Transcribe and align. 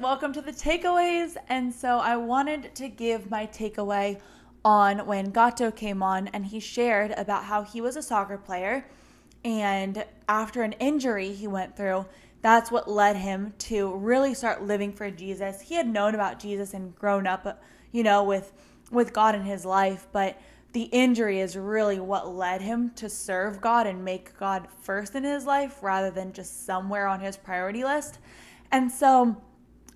welcome 0.00 0.32
to 0.32 0.40
the 0.40 0.52
takeaways. 0.52 1.36
And 1.48 1.74
so 1.74 1.98
I 1.98 2.16
wanted 2.16 2.74
to 2.76 2.88
give 2.88 3.30
my 3.30 3.46
takeaway 3.46 4.20
on 4.64 5.06
when 5.06 5.30
Gato 5.30 5.70
came 5.70 6.02
on 6.02 6.28
and 6.28 6.46
he 6.46 6.60
shared 6.60 7.12
about 7.12 7.44
how 7.44 7.62
he 7.62 7.80
was 7.80 7.96
a 7.96 8.02
soccer 8.02 8.38
player 8.38 8.84
and 9.44 10.04
after 10.28 10.62
an 10.62 10.72
injury 10.72 11.32
he 11.32 11.46
went 11.46 11.76
through, 11.76 12.06
that's 12.42 12.70
what 12.70 12.88
led 12.88 13.16
him 13.16 13.54
to 13.58 13.94
really 13.96 14.34
start 14.34 14.62
living 14.62 14.92
for 14.92 15.10
Jesus. 15.10 15.60
He 15.60 15.74
had 15.74 15.88
known 15.88 16.14
about 16.14 16.38
Jesus 16.38 16.74
and 16.74 16.94
grown 16.94 17.26
up, 17.26 17.62
you 17.92 18.02
know, 18.02 18.24
with 18.24 18.52
with 18.90 19.12
God 19.12 19.34
in 19.34 19.42
his 19.42 19.66
life, 19.66 20.06
but 20.12 20.40
the 20.72 20.84
injury 20.84 21.40
is 21.40 21.56
really 21.56 22.00
what 22.00 22.34
led 22.34 22.62
him 22.62 22.90
to 22.90 23.08
serve 23.08 23.60
God 23.60 23.86
and 23.86 24.02
make 24.04 24.38
God 24.38 24.66
first 24.80 25.14
in 25.14 25.24
his 25.24 25.44
life 25.44 25.82
rather 25.82 26.10
than 26.10 26.32
just 26.32 26.64
somewhere 26.64 27.06
on 27.06 27.20
his 27.20 27.36
priority 27.36 27.84
list. 27.84 28.18
And 28.70 28.90
so 28.90 29.36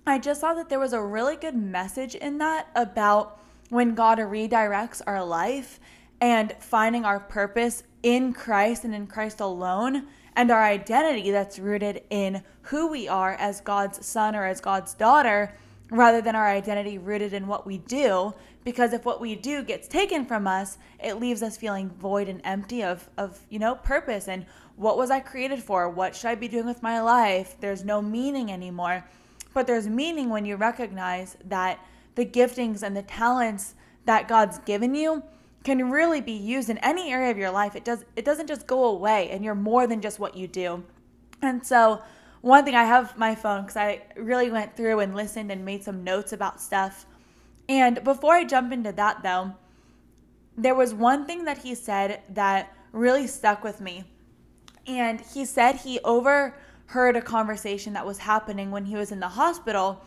I 0.05 0.19
just 0.19 0.41
saw 0.41 0.53
that 0.55 0.67
there 0.67 0.79
was 0.79 0.91
a 0.91 1.01
really 1.01 1.37
good 1.37 1.55
message 1.55 2.13
in 2.13 2.37
that 2.39 2.67
about 2.75 3.39
when 3.69 3.95
God 3.95 4.17
redirects 4.17 5.01
our 5.07 5.23
life 5.23 5.79
and 6.19 6.53
finding 6.59 7.05
our 7.05 7.21
purpose 7.21 7.83
in 8.03 8.33
Christ 8.33 8.83
and 8.83 8.93
in 8.93 9.07
Christ 9.07 9.39
alone, 9.39 10.07
and 10.35 10.51
our 10.51 10.63
identity 10.63 11.31
that's 11.31 11.57
rooted 11.57 12.01
in 12.09 12.43
who 12.63 12.87
we 12.87 13.07
are 13.07 13.33
as 13.35 13.61
God's 13.61 14.05
son 14.05 14.35
or 14.35 14.45
as 14.45 14.59
God's 14.59 14.93
daughter, 14.93 15.55
rather 15.89 16.21
than 16.21 16.35
our 16.35 16.49
identity 16.49 16.97
rooted 16.97 17.33
in 17.33 17.47
what 17.47 17.65
we 17.65 17.77
do. 17.77 18.33
Because 18.65 18.91
if 18.91 19.05
what 19.05 19.21
we 19.21 19.35
do 19.35 19.63
gets 19.63 19.87
taken 19.87 20.25
from 20.25 20.47
us, 20.47 20.77
it 21.01 21.19
leaves 21.19 21.43
us 21.43 21.55
feeling 21.55 21.89
void 21.89 22.27
and 22.27 22.41
empty 22.43 22.83
of, 22.83 23.09
of 23.17 23.39
you 23.49 23.59
know, 23.59 23.75
purpose 23.75 24.27
and 24.27 24.45
what 24.75 24.97
was 24.97 25.11
I 25.11 25.19
created 25.19 25.61
for? 25.61 25.89
What 25.89 26.15
should 26.15 26.29
I 26.29 26.35
be 26.35 26.47
doing 26.47 26.65
with 26.65 26.81
my 26.81 26.99
life? 26.99 27.55
There's 27.59 27.85
no 27.85 28.01
meaning 28.01 28.51
anymore. 28.51 29.05
But 29.53 29.67
there's 29.67 29.87
meaning 29.87 30.29
when 30.29 30.45
you 30.45 30.55
recognize 30.55 31.37
that 31.45 31.79
the 32.15 32.25
giftings 32.25 32.83
and 32.83 32.95
the 32.95 33.03
talents 33.03 33.75
that 34.05 34.27
God's 34.27 34.59
given 34.59 34.95
you 34.95 35.23
can 35.63 35.89
really 35.89 36.21
be 36.21 36.33
used 36.33 36.69
in 36.69 36.77
any 36.79 37.11
area 37.11 37.31
of 37.31 37.37
your 37.37 37.51
life. 37.51 37.75
It 37.75 37.85
does 37.85 38.03
it 38.15 38.25
doesn't 38.25 38.47
just 38.47 38.67
go 38.67 38.85
away 38.85 39.29
and 39.29 39.43
you're 39.43 39.55
more 39.55 39.87
than 39.87 40.01
just 40.01 40.19
what 40.19 40.35
you 40.35 40.47
do. 40.47 40.83
And 41.41 41.65
so 41.65 42.01
one 42.41 42.65
thing 42.65 42.75
I 42.75 42.83
have 42.83 43.17
my 43.17 43.35
phone 43.35 43.65
cuz 43.65 43.77
I 43.77 44.01
really 44.15 44.49
went 44.49 44.75
through 44.75 44.99
and 44.99 45.15
listened 45.15 45.51
and 45.51 45.63
made 45.63 45.83
some 45.83 46.03
notes 46.03 46.33
about 46.33 46.61
stuff. 46.61 47.05
And 47.69 48.03
before 48.03 48.35
I 48.35 48.43
jump 48.43 48.73
into 48.73 48.91
that 48.91 49.23
though, 49.23 49.53
there 50.57 50.75
was 50.75 50.93
one 50.93 51.25
thing 51.25 51.45
that 51.45 51.59
he 51.59 51.75
said 51.75 52.21
that 52.29 52.73
really 52.91 53.27
stuck 53.27 53.63
with 53.63 53.79
me. 53.79 54.03
And 54.85 55.21
he 55.21 55.45
said 55.45 55.77
he 55.77 55.99
overheard 56.87 57.15
a 57.15 57.21
conversation 57.21 57.93
that 57.93 58.05
was 58.05 58.19
happening 58.19 58.71
when 58.71 58.85
he 58.85 58.95
was 58.95 59.11
in 59.11 59.19
the 59.19 59.27
hospital 59.27 60.01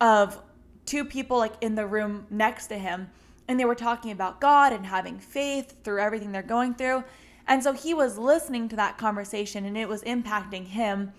of 0.00 0.40
two 0.86 1.04
people 1.04 1.38
like 1.38 1.54
in 1.60 1.74
the 1.74 1.86
room 1.86 2.26
next 2.30 2.66
to 2.66 2.76
him 2.76 3.08
and 3.48 3.58
they 3.58 3.64
were 3.64 3.74
talking 3.74 4.10
about 4.10 4.40
God 4.40 4.72
and 4.72 4.86
having 4.86 5.18
faith 5.18 5.74
through 5.84 6.00
everything 6.00 6.32
they're 6.32 6.42
going 6.42 6.74
through. 6.74 7.04
And 7.46 7.62
so 7.62 7.72
he 7.72 7.92
was 7.92 8.16
listening 8.16 8.68
to 8.70 8.76
that 8.76 8.98
conversation 8.98 9.64
and 9.64 9.76
it 9.76 9.88
was 9.88 10.02
impacting 10.02 10.66
him. 10.66 11.12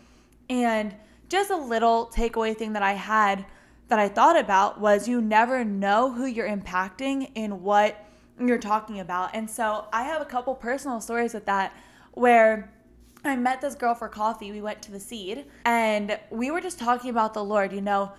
And 0.49 0.95
just 1.29 1.51
a 1.51 1.55
little 1.55 2.09
takeaway 2.13 2.55
thing 2.55 2.73
that 2.73 2.83
I 2.83 2.93
had 2.93 3.45
that 3.89 3.99
I 3.99 4.07
thought 4.07 4.39
about 4.39 4.79
was 4.79 5.07
you 5.07 5.21
never 5.21 5.63
know 5.63 6.11
who 6.11 6.25
you're 6.25 6.47
impacting 6.47 7.29
in 7.35 7.61
what 7.61 8.05
you're 8.39 8.57
talking 8.57 8.99
about. 8.99 9.31
And 9.35 9.49
so 9.49 9.85
I 9.91 10.03
have 10.03 10.21
a 10.21 10.25
couple 10.25 10.55
personal 10.55 11.01
stories 11.01 11.33
with 11.33 11.45
that 11.45 11.75
where 12.13 12.71
I 13.25 13.35
met 13.35 13.61
this 13.61 13.75
girl 13.75 13.95
for 13.95 14.09
coffee. 14.09 14.51
We 14.51 14.61
went 14.61 14.81
to 14.83 14.91
the 14.91 14.99
seed 14.99 15.45
and 15.65 16.19
we 16.29 16.51
were 16.51 16.61
just 16.61 16.79
talking 16.79 17.09
about 17.09 17.33
the 17.33 17.43
Lord, 17.43 17.71
you 17.71 17.81
know 17.81 18.11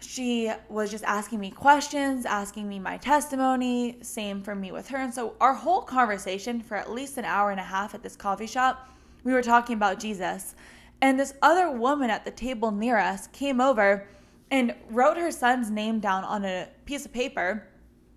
she 0.00 0.50
was 0.68 0.90
just 0.90 1.04
asking 1.04 1.40
me 1.40 1.50
questions, 1.50 2.24
asking 2.24 2.68
me 2.68 2.78
my 2.78 2.96
testimony, 2.96 3.98
same 4.02 4.42
for 4.42 4.54
me 4.54 4.72
with 4.72 4.88
her. 4.88 4.98
And 4.98 5.12
so 5.12 5.34
our 5.40 5.54
whole 5.54 5.82
conversation 5.82 6.60
for 6.60 6.76
at 6.76 6.90
least 6.90 7.18
an 7.18 7.24
hour 7.24 7.50
and 7.50 7.60
a 7.60 7.64
half 7.64 7.94
at 7.94 8.02
this 8.02 8.16
coffee 8.16 8.46
shop, 8.46 8.88
we 9.24 9.32
were 9.32 9.42
talking 9.42 9.76
about 9.76 10.00
Jesus. 10.00 10.54
And 11.02 11.18
this 11.18 11.34
other 11.42 11.70
woman 11.70 12.10
at 12.10 12.24
the 12.24 12.30
table 12.30 12.70
near 12.70 12.98
us 12.98 13.26
came 13.28 13.60
over 13.60 14.08
and 14.50 14.74
wrote 14.90 15.16
her 15.16 15.30
son's 15.30 15.70
name 15.70 16.00
down 16.00 16.24
on 16.24 16.44
a 16.44 16.68
piece 16.84 17.04
of 17.04 17.12
paper 17.12 17.68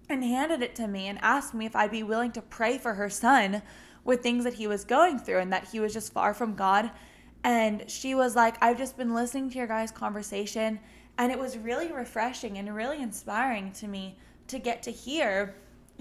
and 0.09 0.23
handed 0.23 0.61
it 0.61 0.75
to 0.75 0.88
me 0.88 1.07
and 1.07 1.19
asked 1.21 1.53
me 1.53 1.65
if 1.65 1.75
I'd 1.75 1.91
be 1.91 2.03
willing 2.03 2.31
to 2.33 2.41
pray 2.41 2.77
for 2.77 2.94
her 2.94 3.09
son 3.09 3.61
with 4.05 4.21
things 4.21 4.43
that 4.43 4.55
he 4.55 4.67
was 4.67 4.83
going 4.83 5.19
through 5.19 5.39
and 5.39 5.53
that 5.53 5.67
he 5.71 5.79
was 5.79 5.93
just 5.93 6.13
far 6.13 6.33
from 6.33 6.55
God. 6.55 6.91
And 7.43 7.89
she 7.89 8.15
was 8.15 8.35
like, 8.35 8.55
I've 8.61 8.77
just 8.77 8.97
been 8.97 9.13
listening 9.13 9.49
to 9.51 9.57
your 9.57 9.67
guys' 9.67 9.91
conversation 9.91 10.79
and 11.17 11.31
it 11.31 11.37
was 11.37 11.57
really 11.57 11.91
refreshing 11.91 12.57
and 12.57 12.73
really 12.73 13.01
inspiring 13.01 13.71
to 13.73 13.87
me 13.87 14.17
to 14.47 14.59
get 14.59 14.81
to 14.83 14.91
hear 14.91 15.55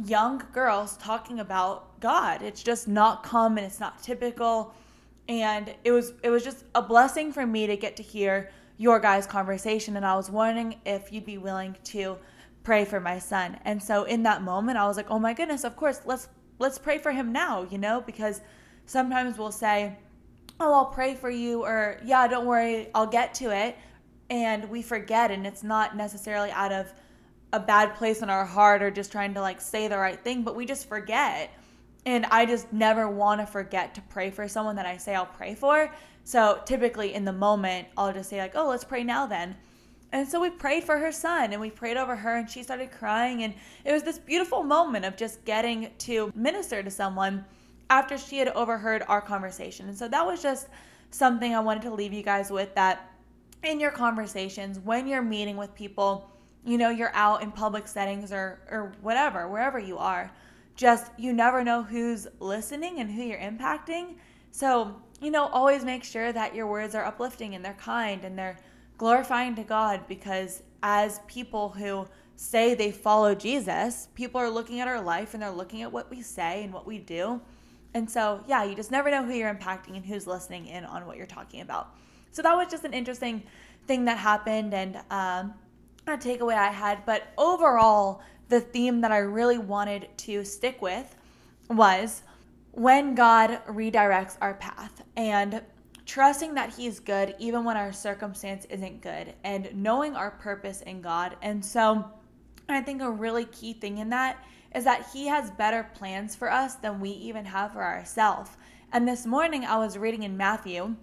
young 0.04 0.42
girls 0.52 0.96
talking 0.96 1.40
about 1.40 2.00
God. 2.00 2.42
It's 2.42 2.62
just 2.62 2.88
not 2.88 3.22
common, 3.22 3.64
it's 3.64 3.80
not 3.80 4.02
typical. 4.02 4.74
And 5.28 5.72
it 5.84 5.92
was 5.92 6.14
it 6.22 6.30
was 6.30 6.42
just 6.42 6.64
a 6.74 6.82
blessing 6.82 7.32
for 7.32 7.46
me 7.46 7.66
to 7.66 7.76
get 7.76 7.96
to 7.96 8.02
hear 8.02 8.50
your 8.78 8.98
guys' 8.98 9.26
conversation 9.26 9.96
and 9.96 10.04
I 10.04 10.16
was 10.16 10.30
wondering 10.30 10.80
if 10.84 11.12
you'd 11.12 11.26
be 11.26 11.38
willing 11.38 11.76
to 11.84 12.18
pray 12.64 12.84
for 12.84 13.00
my 13.00 13.18
son. 13.18 13.58
And 13.64 13.82
so 13.82 14.04
in 14.04 14.22
that 14.24 14.42
moment 14.42 14.78
I 14.78 14.86
was 14.86 14.96
like, 14.96 15.10
"Oh 15.10 15.18
my 15.18 15.34
goodness, 15.34 15.64
of 15.64 15.76
course, 15.76 16.00
let's 16.04 16.28
let's 16.62 16.78
pray 16.78 16.98
for 16.98 17.12
him 17.12 17.32
now," 17.32 17.66
you 17.70 17.76
know, 17.78 18.00
because 18.00 18.40
sometimes 18.86 19.36
we'll 19.36 19.52
say, 19.52 19.98
"Oh, 20.58 20.72
I'll 20.72 20.86
pray 20.86 21.14
for 21.14 21.28
you," 21.30 21.64
or 21.64 22.00
"Yeah, 22.04 22.26
don't 22.28 22.46
worry, 22.46 22.88
I'll 22.94 23.06
get 23.06 23.34
to 23.34 23.50
it." 23.54 23.76
and 24.32 24.70
we 24.70 24.80
forget 24.80 25.30
and 25.30 25.46
it's 25.46 25.62
not 25.62 25.94
necessarily 25.94 26.50
out 26.52 26.72
of 26.72 26.90
a 27.52 27.60
bad 27.60 27.94
place 27.96 28.22
in 28.22 28.30
our 28.30 28.46
heart 28.46 28.82
or 28.82 28.90
just 28.90 29.12
trying 29.12 29.34
to 29.34 29.40
like 29.42 29.60
say 29.60 29.88
the 29.88 29.98
right 29.98 30.18
thing 30.20 30.42
but 30.42 30.56
we 30.56 30.64
just 30.64 30.88
forget 30.88 31.50
and 32.06 32.24
i 32.26 32.46
just 32.46 32.72
never 32.72 33.08
want 33.10 33.42
to 33.42 33.46
forget 33.46 33.94
to 33.94 34.00
pray 34.08 34.30
for 34.30 34.48
someone 34.48 34.74
that 34.76 34.86
i 34.86 34.96
say 34.96 35.14
i'll 35.14 35.26
pray 35.26 35.54
for 35.54 35.92
so 36.24 36.58
typically 36.64 37.12
in 37.12 37.26
the 37.26 37.32
moment 37.32 37.86
i'll 37.98 38.10
just 38.10 38.30
say 38.30 38.38
like 38.40 38.52
oh 38.54 38.68
let's 38.68 38.84
pray 38.84 39.04
now 39.04 39.26
then 39.26 39.54
and 40.12 40.28
so 40.28 40.40
we 40.40 40.50
prayed 40.50 40.84
for 40.84 40.98
her 40.98 41.10
son 41.12 41.52
and 41.52 41.60
we 41.60 41.70
prayed 41.70 41.96
over 41.96 42.14
her 42.14 42.36
and 42.36 42.48
she 42.48 42.62
started 42.62 42.90
crying 42.90 43.42
and 43.42 43.54
it 43.84 43.92
was 43.92 44.02
this 44.02 44.18
beautiful 44.18 44.62
moment 44.62 45.04
of 45.04 45.16
just 45.16 45.44
getting 45.44 45.90
to 45.98 46.32
minister 46.34 46.82
to 46.82 46.90
someone 46.90 47.44
after 47.90 48.16
she 48.16 48.38
had 48.38 48.48
overheard 48.48 49.02
our 49.08 49.20
conversation 49.20 49.88
and 49.88 49.96
so 49.96 50.08
that 50.08 50.24
was 50.24 50.42
just 50.42 50.68
something 51.10 51.54
i 51.54 51.60
wanted 51.60 51.82
to 51.82 51.92
leave 51.92 52.12
you 52.12 52.22
guys 52.22 52.50
with 52.50 52.74
that 52.74 53.12
in 53.62 53.78
your 53.78 53.90
conversations, 53.90 54.78
when 54.80 55.06
you're 55.06 55.22
meeting 55.22 55.56
with 55.56 55.74
people, 55.74 56.30
you 56.64 56.78
know, 56.78 56.90
you're 56.90 57.14
out 57.14 57.42
in 57.42 57.52
public 57.52 57.86
settings 57.86 58.32
or, 58.32 58.60
or 58.70 58.92
whatever, 59.02 59.48
wherever 59.48 59.78
you 59.78 59.98
are, 59.98 60.30
just 60.74 61.12
you 61.16 61.32
never 61.32 61.62
know 61.62 61.82
who's 61.82 62.26
listening 62.40 63.00
and 63.00 63.10
who 63.10 63.22
you're 63.22 63.38
impacting. 63.38 64.16
So, 64.50 64.96
you 65.20 65.30
know, 65.30 65.46
always 65.46 65.84
make 65.84 66.02
sure 66.02 66.32
that 66.32 66.54
your 66.54 66.66
words 66.66 66.94
are 66.94 67.04
uplifting 67.04 67.54
and 67.54 67.64
they're 67.64 67.74
kind 67.74 68.24
and 68.24 68.38
they're 68.38 68.58
glorifying 69.02 69.56
to 69.56 69.64
God 69.64 70.06
because 70.06 70.62
as 70.84 71.18
people 71.26 71.70
who 71.70 72.06
say 72.36 72.72
they 72.72 72.92
follow 72.92 73.34
Jesus, 73.34 74.06
people 74.14 74.40
are 74.40 74.48
looking 74.48 74.78
at 74.78 74.86
our 74.86 75.00
life 75.00 75.34
and 75.34 75.42
they're 75.42 75.50
looking 75.50 75.82
at 75.82 75.90
what 75.90 76.08
we 76.08 76.22
say 76.22 76.62
and 76.62 76.72
what 76.72 76.86
we 76.86 76.98
do. 76.98 77.40
And 77.94 78.08
so, 78.08 78.44
yeah, 78.46 78.62
you 78.62 78.76
just 78.76 78.92
never 78.92 79.10
know 79.10 79.24
who 79.24 79.32
you're 79.32 79.52
impacting 79.52 79.96
and 79.96 80.06
who's 80.06 80.28
listening 80.28 80.68
in 80.68 80.84
on 80.84 81.04
what 81.04 81.16
you're 81.16 81.26
talking 81.26 81.62
about. 81.62 81.96
So 82.30 82.42
that 82.42 82.54
was 82.54 82.70
just 82.70 82.84
an 82.84 82.94
interesting 82.94 83.42
thing 83.88 84.04
that 84.04 84.18
happened 84.18 84.72
and 84.72 84.94
um, 85.10 85.54
a 86.06 86.16
takeaway 86.16 86.54
I 86.54 86.70
had. 86.70 87.04
But 87.04 87.24
overall, 87.36 88.22
the 88.50 88.60
theme 88.60 89.00
that 89.00 89.10
I 89.10 89.18
really 89.18 89.58
wanted 89.58 90.16
to 90.18 90.44
stick 90.44 90.80
with 90.80 91.12
was 91.68 92.22
when 92.70 93.16
God 93.16 93.62
redirects 93.66 94.36
our 94.40 94.54
path 94.54 95.02
and 95.16 95.60
trusting 96.12 96.52
that 96.52 96.74
He's 96.74 97.00
good 97.00 97.34
even 97.38 97.64
when 97.64 97.78
our 97.78 97.90
circumstance 97.90 98.66
isn't 98.66 99.00
good 99.00 99.32
and 99.44 99.70
knowing 99.74 100.14
our 100.14 100.32
purpose 100.32 100.82
in 100.82 101.00
God. 101.00 101.36
And 101.40 101.64
so 101.64 102.04
I 102.68 102.82
think 102.82 103.00
a 103.00 103.10
really 103.10 103.46
key 103.46 103.72
thing 103.72 103.96
in 103.96 104.10
that 104.10 104.44
is 104.74 104.84
that 104.84 105.08
He 105.10 105.26
has 105.28 105.50
better 105.52 105.88
plans 105.94 106.36
for 106.36 106.52
us 106.52 106.74
than 106.74 107.00
we 107.00 107.08
even 107.08 107.46
have 107.46 107.72
for 107.72 107.82
ourselves. 107.82 108.50
And 108.92 109.08
this 109.08 109.24
morning 109.24 109.64
I 109.64 109.78
was 109.78 109.96
reading 109.96 110.22
in 110.22 110.36
Matthew 110.36 110.96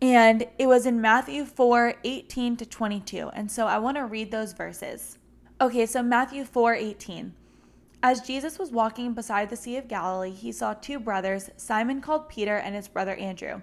and 0.00 0.46
it 0.58 0.66
was 0.66 0.86
in 0.86 1.02
Matthew 1.02 1.44
4 1.44 1.96
18 2.02 2.56
to 2.56 2.64
22. 2.64 3.28
And 3.34 3.52
so 3.52 3.66
I 3.66 3.76
want 3.76 3.98
to 3.98 4.06
read 4.06 4.30
those 4.30 4.54
verses. 4.54 5.18
Okay, 5.60 5.84
so 5.84 6.02
Matthew 6.02 6.46
4 6.46 6.76
18. 6.76 7.34
As 8.02 8.22
Jesus 8.22 8.58
was 8.58 8.70
walking 8.70 9.12
beside 9.12 9.50
the 9.50 9.56
Sea 9.56 9.76
of 9.76 9.86
Galilee, 9.86 10.30
he 10.30 10.50
saw 10.50 10.72
two 10.72 10.98
brothers, 10.98 11.50
Simon 11.58 12.00
called 12.00 12.30
Peter 12.30 12.56
and 12.56 12.74
his 12.74 12.88
brother 12.88 13.14
Andrew. 13.16 13.60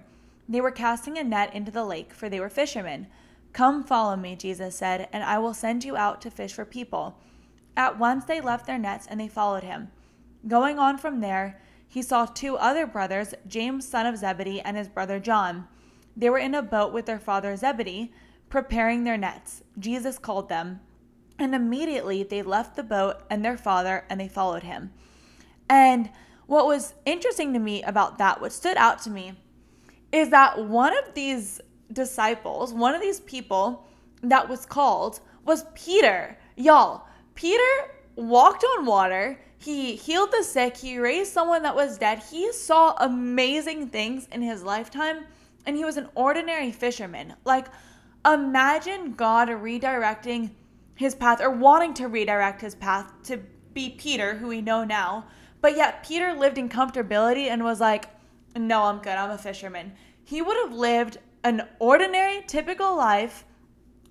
They 0.48 0.60
were 0.60 0.70
casting 0.70 1.18
a 1.18 1.24
net 1.24 1.54
into 1.54 1.70
the 1.70 1.84
lake, 1.84 2.14
for 2.14 2.28
they 2.28 2.40
were 2.40 2.48
fishermen. 2.48 3.06
Come 3.52 3.84
follow 3.84 4.16
me, 4.16 4.36
Jesus 4.36 4.76
said, 4.76 5.08
and 5.12 5.22
I 5.22 5.38
will 5.38 5.54
send 5.54 5.84
you 5.84 5.96
out 5.96 6.20
to 6.22 6.30
fish 6.30 6.52
for 6.52 6.64
people. 6.64 7.18
At 7.76 7.98
once 7.98 8.24
they 8.24 8.40
left 8.40 8.66
their 8.66 8.78
nets 8.78 9.06
and 9.08 9.20
they 9.20 9.28
followed 9.28 9.62
him. 9.62 9.90
Going 10.46 10.78
on 10.78 10.98
from 10.98 11.20
there, 11.20 11.60
he 11.86 12.02
saw 12.02 12.26
two 12.26 12.56
other 12.56 12.86
brothers, 12.86 13.34
James 13.46 13.86
son 13.86 14.06
of 14.06 14.16
Zebedee 14.16 14.60
and 14.60 14.76
his 14.76 14.88
brother 14.88 15.18
John. 15.18 15.68
They 16.16 16.30
were 16.30 16.38
in 16.38 16.54
a 16.54 16.62
boat 16.62 16.92
with 16.92 17.06
their 17.06 17.18
father 17.18 17.56
Zebedee, 17.56 18.12
preparing 18.48 19.04
their 19.04 19.16
nets, 19.16 19.62
Jesus 19.78 20.18
called 20.18 20.48
them, 20.48 20.80
and 21.38 21.54
immediately 21.54 22.22
they 22.22 22.42
left 22.42 22.76
the 22.76 22.82
boat 22.82 23.22
and 23.30 23.44
their 23.44 23.56
father 23.56 24.04
and 24.08 24.20
they 24.20 24.28
followed 24.28 24.62
him. 24.62 24.92
And 25.68 26.10
what 26.46 26.66
was 26.66 26.94
interesting 27.04 27.52
to 27.52 27.58
me 27.58 27.82
about 27.82 28.18
that, 28.18 28.40
what 28.40 28.52
stood 28.52 28.76
out 28.76 29.00
to 29.02 29.10
me, 29.10 29.34
is 30.12 30.30
that 30.30 30.66
one 30.66 30.96
of 30.96 31.14
these 31.14 31.60
disciples, 31.92 32.72
one 32.72 32.94
of 32.94 33.00
these 33.00 33.20
people 33.20 33.86
that 34.22 34.48
was 34.48 34.66
called, 34.66 35.20
was 35.44 35.64
Peter. 35.74 36.36
Y'all, 36.56 37.06
Peter 37.34 37.94
walked 38.16 38.64
on 38.64 38.86
water. 38.86 39.38
He 39.58 39.96
healed 39.96 40.30
the 40.32 40.42
sick. 40.42 40.76
He 40.76 40.98
raised 40.98 41.32
someone 41.32 41.62
that 41.62 41.74
was 41.74 41.98
dead. 41.98 42.22
He 42.30 42.52
saw 42.52 42.94
amazing 42.98 43.88
things 43.88 44.28
in 44.32 44.42
his 44.42 44.62
lifetime, 44.62 45.24
and 45.66 45.76
he 45.76 45.84
was 45.84 45.96
an 45.96 46.08
ordinary 46.14 46.72
fisherman. 46.72 47.34
Like, 47.44 47.66
imagine 48.26 49.12
God 49.12 49.48
redirecting 49.48 50.50
his 50.94 51.14
path 51.14 51.40
or 51.40 51.50
wanting 51.50 51.94
to 51.94 52.08
redirect 52.08 52.60
his 52.60 52.74
path 52.74 53.12
to 53.24 53.40
be 53.72 53.90
Peter, 53.90 54.34
who 54.34 54.48
we 54.48 54.60
know 54.60 54.84
now. 54.84 55.26
But 55.60 55.76
yet, 55.76 56.04
Peter 56.04 56.32
lived 56.32 56.58
in 56.58 56.68
comfortability 56.68 57.48
and 57.48 57.62
was 57.62 57.80
like, 57.80 58.06
No, 58.58 58.84
I'm 58.84 58.98
good. 58.98 59.12
I'm 59.12 59.30
a 59.30 59.38
fisherman. 59.38 59.92
He 60.24 60.42
would 60.42 60.56
have 60.56 60.72
lived 60.72 61.18
an 61.44 61.62
ordinary, 61.78 62.42
typical 62.46 62.96
life, 62.96 63.44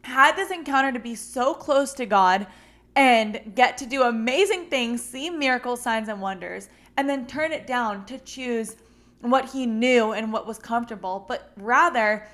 had 0.04 0.36
this 0.36 0.52
encounter 0.52 0.92
to 0.94 1.00
be 1.00 1.16
so 1.16 1.54
close 1.54 1.94
to 1.94 2.06
God 2.06 2.48
and 2.96 3.52
get 3.54 3.78
to 3.78 3.86
do 3.86 4.04
amazing 4.04 4.68
things, 4.68 5.04
see 5.04 5.30
miracles, 5.30 5.82
signs, 5.82 6.08
and 6.08 6.22
wonders, 6.22 6.70
and 6.96 7.08
then 7.10 7.28
turn 7.28 7.52
it 7.52 7.68
down 7.68 8.06
to 8.06 8.18
choose 8.20 8.78
what 9.22 9.50
he 9.50 9.66
knew 9.66 10.14
and 10.14 10.32
what 10.32 10.48
was 10.48 10.58
comfortable. 10.58 11.26
But 11.28 11.52
rather, 11.58 12.26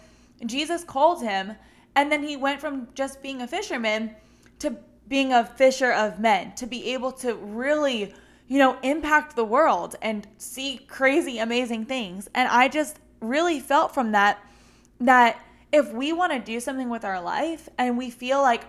Jesus 0.46 0.84
called 0.84 1.22
him, 1.24 1.54
and 1.96 2.12
then 2.12 2.24
he 2.24 2.38
went 2.38 2.62
from 2.62 2.88
just 2.94 3.22
being 3.22 3.42
a 3.42 3.48
fisherman 3.48 4.16
to 4.60 4.78
being 5.08 5.34
a 5.34 5.46
fisher 5.46 5.92
of 5.92 6.20
men, 6.20 6.54
to 6.56 6.66
be 6.66 6.94
able 6.94 7.12
to 7.12 7.34
really, 7.36 8.14
you 8.54 8.60
know, 8.60 8.78
impact 8.84 9.36
the 9.36 9.44
world 9.44 9.96
and 10.04 10.28
see 10.38 10.78
crazy, 10.88 11.40
amazing 11.40 11.86
things. 11.86 12.30
And 12.36 12.48
I 12.48 12.68
just 12.68 13.00
really 13.20 13.60
felt 13.60 13.96
from 13.96 14.12
that 14.12 14.38
that 15.00 15.44
if 15.72 15.92
we 15.92 16.14
want 16.14 16.34
to 16.34 16.38
do 16.38 16.60
something 16.60 16.88
with 16.88 17.04
our 17.04 17.20
life 17.20 17.68
and 17.80 17.98
we 17.98 18.12
feel 18.12 18.44
like 18.44 18.66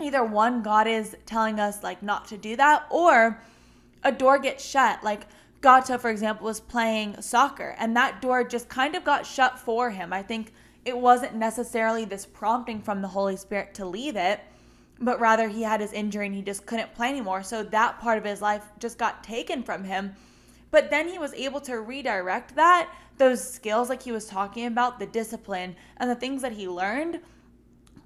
either 0.00 0.24
one, 0.24 0.64
God 0.64 0.88
is 0.88 1.16
telling 1.26 1.60
us 1.60 1.80
like 1.84 2.02
not 2.02 2.26
to 2.26 2.36
do 2.36 2.56
that, 2.56 2.86
or 2.90 3.40
a 4.02 4.10
door 4.10 4.36
gets 4.40 4.64
shut. 4.64 5.04
Like 5.04 5.28
Gato, 5.60 5.96
for 5.96 6.10
example, 6.10 6.46
was 6.46 6.58
playing 6.58 7.22
soccer 7.22 7.76
and 7.78 7.96
that 7.96 8.20
door 8.20 8.42
just 8.42 8.68
kind 8.68 8.96
of 8.96 9.04
got 9.04 9.24
shut 9.24 9.60
for 9.60 9.90
him. 9.90 10.12
I 10.12 10.24
think 10.24 10.52
it 10.84 10.98
wasn't 10.98 11.36
necessarily 11.36 12.04
this 12.04 12.26
prompting 12.26 12.82
from 12.82 13.00
the 13.00 13.06
Holy 13.06 13.36
Spirit 13.36 13.74
to 13.74 13.86
leave 13.86 14.16
it, 14.16 14.40
but 15.04 15.20
rather 15.20 15.48
he 15.48 15.62
had 15.62 15.80
his 15.80 15.92
injury 15.92 16.26
and 16.26 16.34
he 16.34 16.42
just 16.42 16.66
couldn't 16.66 16.94
play 16.94 17.08
anymore. 17.08 17.42
So 17.42 17.62
that 17.62 18.00
part 18.00 18.18
of 18.18 18.24
his 18.24 18.40
life 18.40 18.64
just 18.78 18.98
got 18.98 19.22
taken 19.22 19.62
from 19.62 19.84
him. 19.84 20.14
But 20.70 20.90
then 20.90 21.08
he 21.08 21.18
was 21.18 21.32
able 21.34 21.60
to 21.62 21.80
redirect 21.80 22.56
that, 22.56 22.90
those 23.18 23.48
skills 23.48 23.88
like 23.88 24.02
he 24.02 24.12
was 24.12 24.26
talking 24.26 24.66
about, 24.66 24.98
the 24.98 25.06
discipline 25.06 25.76
and 25.98 26.10
the 26.10 26.16
things 26.16 26.42
that 26.42 26.52
he 26.52 26.66
learned 26.66 27.20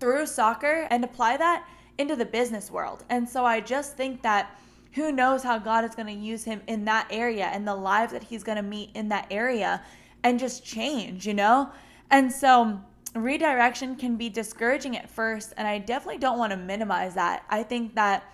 through 0.01 0.27
soccer 0.27 0.87
and 0.91 1.03
apply 1.03 1.37
that 1.39 1.67
into 1.97 2.15
the 2.15 2.27
business 2.27 2.71
world. 2.71 3.05
And 3.09 3.29
so 3.29 3.45
I 3.45 3.61
just 3.61 3.97
think 3.97 4.23
that 4.23 4.59
who 4.93 5.13
knows 5.13 5.43
how 5.43 5.59
God 5.59 5.85
is 5.85 5.95
going 5.95 6.07
to 6.09 6.13
use 6.13 6.45
him 6.45 6.61
in 6.67 6.85
that 6.87 7.07
area 7.11 7.47
and 7.47 7.67
the 7.67 7.75
lives 7.75 8.13
that 8.13 8.25
he's 8.25 8.43
going 8.43 8.57
to 8.57 8.63
meet 8.63 8.91
in 8.95 9.09
that 9.09 9.27
area 9.31 9.83
and 10.23 10.39
just 10.39 10.65
change, 10.65 11.27
you 11.27 11.35
know? 11.35 11.71
And 12.11 12.33
so 12.33 12.81
redirection 13.15 13.97
can 13.97 14.17
be 14.17 14.29
discouraging 14.29 14.97
at 14.97 15.09
first. 15.09 15.53
And 15.57 15.67
I 15.67 15.79
definitely 15.79 16.19
don't 16.19 16.39
want 16.39 16.53
to 16.53 16.57
minimize 16.57 17.15
that. 17.15 17.45
I 17.49 17.63
think 17.63 17.95
that 17.95 18.25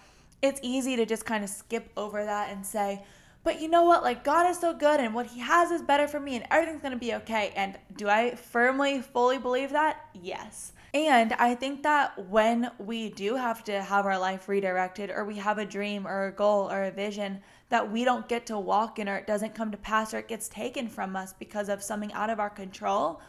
it's 0.43 0.61
easy 0.62 0.97
to 0.97 1.06
just 1.06 1.25
kind 1.25 1.43
of 1.43 1.50
skip 1.50 1.91
over 1.97 2.25
that 2.25 2.50
and 2.50 2.65
say, 2.65 3.05
but 3.44 3.61
you 3.61 3.69
know 3.69 3.82
what? 3.85 4.03
Like, 4.03 4.25
God 4.25 4.49
is 4.49 4.59
so 4.59 4.73
good, 4.73 5.00
and 5.00 5.15
what 5.15 5.26
He 5.26 5.41
has 5.41 5.71
is 5.71 5.82
better 5.82 6.09
for 6.09 6.19
me, 6.19 6.37
and 6.37 6.47
everything's 6.50 6.81
gonna 6.81 6.97
be 6.97 7.12
okay. 7.12 7.53
And 7.55 7.79
do 7.94 8.09
I 8.09 8.35
firmly, 8.37 9.03
fully 9.03 9.37
believe 9.37 9.71
that? 9.73 10.00
Yes. 10.15 10.73
And 10.94 11.35
I 11.35 11.55
think 11.55 11.82
that 11.82 12.29
when 12.31 12.71
we 12.79 13.11
do 13.11 13.35
have 13.35 13.62
to 13.65 13.82
have 13.82 14.06
our 14.06 14.19
life 14.19 14.49
redirected, 14.49 15.11
or 15.11 15.26
we 15.26 15.37
have 15.37 15.59
a 15.59 15.67
dream 15.67 16.06
or 16.06 16.29
a 16.29 16.32
goal 16.32 16.71
or 16.71 16.85
a 16.85 16.91
vision 16.91 17.41
that 17.69 17.93
we 17.93 18.05
don't 18.05 18.29
get 18.29 18.47
to 18.47 18.59
walk 18.59 18.99
in, 18.99 19.11
or 19.11 19.17
it 19.17 19.26
doesn't 19.26 19.55
come 19.55 19.71
to 19.73 19.76
pass, 19.76 20.15
or 20.15 20.21
it 20.21 20.29
gets 20.29 20.49
taken 20.49 20.88
from 20.88 21.15
us 21.15 21.35
because 21.35 21.69
of 21.69 21.82
something 21.82 22.12
out 22.15 22.31
of 22.31 22.41
our 22.41 22.49
control, 22.49 23.21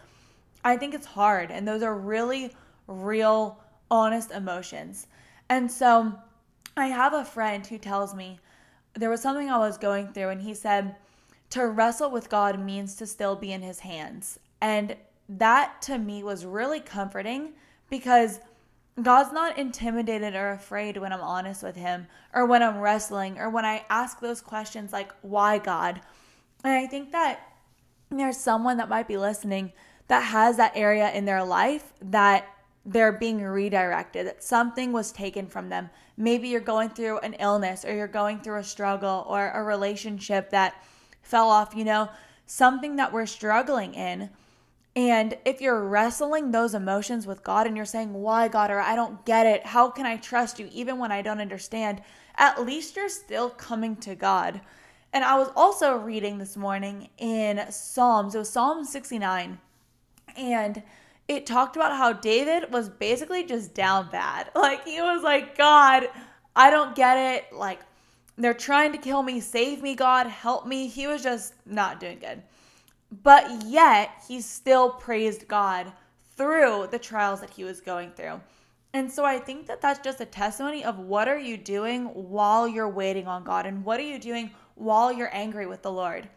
I 0.65 0.75
think 0.75 0.94
it's 0.94 1.06
hard. 1.06 1.51
And 1.51 1.65
those 1.65 1.83
are 1.83 1.95
really 1.95 2.53
real, 2.88 3.63
honest 3.89 4.31
emotions. 4.31 5.07
And 5.47 5.71
so 5.71 6.13
I 6.75 6.88
have 6.88 7.13
a 7.13 7.23
friend 7.23 7.65
who 7.65 7.77
tells 7.77 8.13
me 8.13 8.39
there 8.95 9.09
was 9.09 9.21
something 9.21 9.50
I 9.50 9.57
was 9.57 9.77
going 9.77 10.09
through, 10.09 10.29
and 10.29 10.41
he 10.41 10.53
said, 10.53 10.95
to 11.51 11.67
wrestle 11.67 12.12
with 12.12 12.29
God 12.29 12.59
means 12.59 12.95
to 12.95 13.06
still 13.06 13.35
be 13.35 13.53
in 13.53 13.62
his 13.62 13.79
hands. 13.79 14.39
And 14.59 14.97
that 15.29 15.81
to 15.83 15.97
me 15.97 16.23
was 16.23 16.45
really 16.45 16.79
comforting 16.79 17.53
because 17.89 18.39
God's 19.01 19.33
not 19.33 19.57
intimidated 19.57 20.35
or 20.35 20.51
afraid 20.51 20.97
when 20.97 21.11
I'm 21.11 21.21
honest 21.21 21.63
with 21.63 21.75
Him 21.75 22.07
or 22.33 22.45
when 22.45 22.63
I'm 22.63 22.79
wrestling 22.79 23.38
or 23.38 23.50
when 23.50 23.65
I 23.65 23.83
ask 23.89 24.19
those 24.19 24.39
questions 24.39 24.94
like, 24.94 25.11
why 25.21 25.57
God? 25.57 26.00
And 26.63 26.73
I 26.73 26.88
think 26.88 27.11
that 27.11 27.41
there's 28.09 28.38
someone 28.38 28.77
that 28.77 28.88
might 28.88 29.07
be 29.07 29.18
listening 29.18 29.73
that 30.07 30.22
has 30.22 30.57
that 30.57 30.74
area 30.75 31.12
in 31.12 31.25
their 31.25 31.44
life 31.44 31.94
that 32.02 32.48
they're 32.86 33.12
being 33.12 33.42
redirected, 33.42 34.28
that 34.28 34.44
something 34.44 34.92
was 34.92 35.12
taken 35.12 35.48
from 35.48 35.69
them. 35.69 35.90
Maybe 36.18 36.48
you're 36.48 36.62
going 36.62 36.90
through 36.90 37.19
an 37.19 37.34
illness 37.36 37.84
or 37.84 37.96
you're 37.96 38.07
going 38.07 38.40
through 38.40 38.60
a 38.60 38.63
struggle 38.63 39.25
or 39.28 39.50
a 39.50 39.63
relationship 39.63 40.52
that 40.52 40.84
fell 41.24 41.50
off, 41.50 41.74
you 41.75 41.84
know, 41.84 42.10
something 42.46 42.96
that 42.98 43.12
we're 43.12 43.25
struggling 43.25 43.96
in 43.96 44.30
and 44.96 45.38
if 45.44 45.60
you're 45.60 45.86
wrestling 45.86 46.52
those 46.52 46.74
emotions 46.74 47.28
with 47.28 47.44
God 47.44 47.68
and 47.68 47.75
you're 47.75 47.86
saying, 47.86 48.13
Why, 48.13 48.48
God, 48.48 48.72
or 48.72 48.80
I 48.80 48.96
don't 48.96 49.25
get 49.25 49.46
it, 49.46 49.66
how 49.66 49.90
can 49.90 50.06
I 50.06 50.18
trust 50.18 50.57
you 50.57 50.69
even 50.72 50.98
when 50.98 51.12
I 51.12 51.22
don't 51.22 51.42
understand? 51.42 52.02
At 52.38 52.66
least 52.66 52.96
you're 52.96 53.10
still 53.10 53.50
coming 53.50 53.98
to 53.98 54.16
God. 54.16 54.62
And 55.12 55.24
I 55.24 55.38
was 55.38 55.50
also 55.56 55.97
reading 55.97 56.38
this 56.38 56.56
morning 56.56 57.09
in 57.18 57.66
Psalms, 57.69 58.35
it 58.35 58.40
was 58.40 58.50
Psalm 58.50 58.83
69, 58.83 59.59
and 60.37 60.81
it 61.27 61.45
talked 61.45 61.75
about 61.75 61.92
how 61.92 62.13
David 62.13 62.71
was 62.71 62.89
basically 62.89 63.44
just 63.44 63.73
down 63.73 64.09
bad. 64.11 64.51
Like, 64.56 64.85
he 64.85 65.01
was 65.01 65.23
like, 65.23 65.57
God, 65.57 66.07
I 66.56 66.69
don't 66.69 66.95
get 66.95 67.18
it. 67.18 67.54
Like, 67.54 67.80
they're 68.37 68.54
trying 68.54 68.92
to 68.92 68.97
kill 68.97 69.23
me. 69.23 69.39
Save 69.39 69.81
me, 69.81 69.95
God. 69.95 70.27
Help 70.27 70.68
me. 70.68 70.87
He 70.87 71.07
was 71.07 71.23
just 71.23 71.54
not 71.65 71.99
doing 71.99 72.19
good. 72.19 72.42
But 73.23 73.63
yet, 73.63 74.09
he 74.27 74.42
still 74.42 74.89
praised 74.89 75.47
God 75.47 75.92
through 76.35 76.89
the 76.92 76.99
trials 76.99 77.42
that 77.42 77.49
he 77.49 77.63
was 77.63 77.80
going 77.80 78.11
through. 78.11 78.42
And 78.94 79.11
so 79.11 79.25
I 79.25 79.39
think 79.39 79.68
that 79.68 79.81
that's 79.81 79.99
just 79.99 80.21
a 80.21 80.25
testimony 80.25 80.83
of 80.83 80.99
what 80.99 81.27
are 81.27 81.39
you 81.39 81.57
doing 81.57 82.06
while 82.06 82.68
you're 82.68 82.89
waiting 82.89 83.27
on 83.27 83.44
God 83.44 83.65
and 83.65 83.83
what 83.83 83.99
are 83.99 84.04
you 84.04 84.19
doing 84.19 84.51
while 84.75 85.11
you're 85.11 85.33
angry 85.33 85.65
with 85.65 85.81
the 85.81 85.92
Lord? 85.92 86.30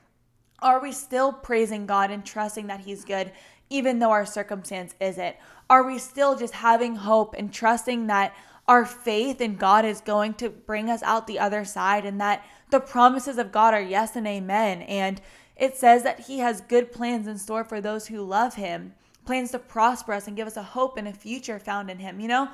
Are 0.61 0.81
we 0.81 0.93
still 0.93 1.33
praising 1.33 1.87
God 1.87 2.11
and 2.11 2.25
trusting 2.25 2.67
that 2.67 2.81
he's 2.81 3.05
good 3.05 3.33
even 3.71 3.99
though 3.99 4.11
our 4.11 4.27
circumstance 4.27 4.95
isn't? 5.01 5.37
Are 5.69 5.87
we 5.87 5.99
still 5.99 6.37
just 6.37 6.55
having 6.55 6.97
hope 6.97 7.35
and 7.37 7.53
trusting 7.53 8.07
that 8.07 8.35
our 8.67 8.85
faith 8.85 9.41
in 9.41 9.57
God 9.57 9.85
is 9.85 10.01
going 10.01 10.35
to 10.35 10.51
bring 10.51 10.91
us 10.91 11.03
out 11.03 11.27
the 11.27 11.39
other 11.39 11.65
side 11.65 12.05
and 12.05 12.21
that 12.21 12.45
the 12.71 12.81
promises 12.81 13.39
of 13.39 13.53
God 13.53 13.75
are 13.75 13.81
yes 13.81 14.17
and 14.17 14.27
amen 14.27 14.83
and 14.83 15.21
it 15.59 15.77
says 15.77 16.05
that 16.05 16.21
He 16.21 16.39
has 16.39 16.61
good 16.63 16.93
plans 16.93 17.27
in 17.27 17.37
store 17.37 17.65
for 17.65 17.81
those 17.81 18.07
who 18.07 18.23
love 18.23 18.55
Him, 18.55 18.95
plans 19.27 19.51
to 19.51 19.59
prosper 19.59 20.13
us 20.13 20.29
and 20.29 20.37
give 20.37 20.47
us 20.47 20.57
a 20.57 20.63
hope 20.63 20.97
and 20.97 21.09
a 21.09 21.13
future 21.13 21.59
found 21.59 21.91
in 21.91 21.99
Him. 21.99 22.21
You 22.21 22.29
know, 22.29 22.49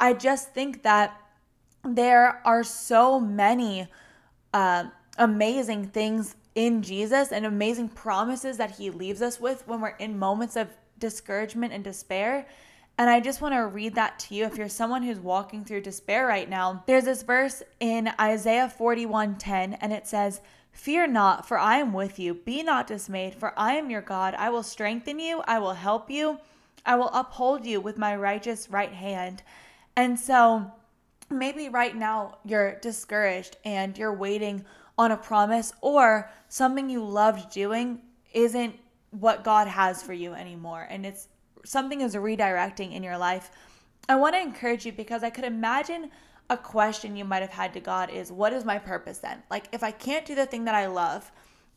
I 0.00 0.12
just 0.12 0.52
think 0.52 0.82
that 0.82 1.18
there 1.84 2.42
are 2.44 2.64
so 2.64 3.20
many 3.20 3.86
uh, 4.52 4.84
amazing 5.16 5.86
things 5.86 6.34
in 6.58 6.82
Jesus 6.82 7.30
and 7.30 7.46
amazing 7.46 7.88
promises 7.88 8.56
that 8.56 8.72
He 8.72 8.90
leaves 8.90 9.22
us 9.22 9.40
with 9.40 9.62
when 9.68 9.80
we're 9.80 9.90
in 9.90 10.18
moments 10.18 10.56
of 10.56 10.66
discouragement 10.98 11.72
and 11.72 11.84
despair. 11.84 12.48
And 12.98 13.08
I 13.08 13.20
just 13.20 13.40
want 13.40 13.54
to 13.54 13.68
read 13.68 13.94
that 13.94 14.18
to 14.18 14.34
you 14.34 14.44
if 14.44 14.58
you're 14.58 14.68
someone 14.68 15.04
who's 15.04 15.20
walking 15.20 15.64
through 15.64 15.82
despair 15.82 16.26
right 16.26 16.50
now. 16.50 16.82
There's 16.88 17.04
this 17.04 17.22
verse 17.22 17.62
in 17.78 18.10
Isaiah 18.20 18.72
41:10 18.76 19.78
and 19.80 19.92
it 19.92 20.08
says, 20.08 20.40
Fear 20.72 21.06
not, 21.06 21.46
for 21.46 21.60
I 21.60 21.76
am 21.76 21.92
with 21.92 22.18
you. 22.18 22.34
Be 22.34 22.64
not 22.64 22.88
dismayed, 22.88 23.36
for 23.36 23.56
I 23.56 23.74
am 23.74 23.88
your 23.88 24.02
God. 24.02 24.34
I 24.34 24.50
will 24.50 24.64
strengthen 24.64 25.20
you, 25.20 25.42
I 25.46 25.60
will 25.60 25.74
help 25.74 26.10
you, 26.10 26.40
I 26.84 26.96
will 26.96 27.10
uphold 27.10 27.66
you 27.66 27.80
with 27.80 27.98
my 27.98 28.16
righteous 28.16 28.68
right 28.68 28.92
hand. 28.92 29.44
And 29.94 30.18
so 30.18 30.72
maybe 31.30 31.68
right 31.68 31.94
now 31.94 32.38
you're 32.44 32.80
discouraged 32.80 33.58
and 33.64 33.96
you're 33.96 34.12
waiting 34.12 34.64
on 34.98 35.12
a 35.12 35.16
promise, 35.16 35.72
or 35.80 36.30
something 36.48 36.90
you 36.90 37.02
loved 37.02 37.50
doing 37.52 38.02
isn't 38.34 38.74
what 39.10 39.44
God 39.44 39.68
has 39.68 40.02
for 40.02 40.12
you 40.12 40.34
anymore. 40.34 40.86
And 40.90 41.06
it's 41.06 41.28
something 41.64 42.00
is 42.00 42.14
redirecting 42.14 42.92
in 42.92 43.02
your 43.02 43.16
life, 43.16 43.50
I 44.08 44.16
want 44.16 44.34
to 44.34 44.40
encourage 44.40 44.86
you 44.86 44.92
because 44.92 45.22
I 45.22 45.30
could 45.30 45.44
imagine 45.44 46.10
a 46.50 46.56
question 46.56 47.16
you 47.16 47.24
might 47.24 47.42
have 47.42 47.50
had 47.50 47.74
to 47.74 47.80
God 47.80 48.10
is, 48.10 48.32
What 48.32 48.52
is 48.52 48.64
my 48.64 48.78
purpose 48.78 49.18
then? 49.18 49.42
Like, 49.50 49.66
if 49.72 49.82
I 49.82 49.90
can't 49.90 50.24
do 50.24 50.34
the 50.34 50.46
thing 50.46 50.64
that 50.64 50.74
I 50.74 50.86
love 50.86 51.30